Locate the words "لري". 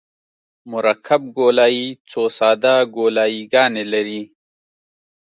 3.93-4.21